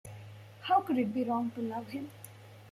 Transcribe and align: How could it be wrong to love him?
How 0.61 0.81
could 0.81 0.97
it 0.97 1.13
be 1.13 1.23
wrong 1.25 1.51
to 1.51 1.61
love 1.61 1.89
him? 1.89 2.09